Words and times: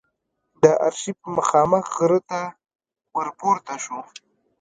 د 0.61 0.63
آرشیف 0.87 1.19
مخامخ 1.37 1.85
غره 1.95 2.19
ته 2.29 2.41
ور 3.15 3.27
پورته 3.39 3.75
شوو. 3.83 4.01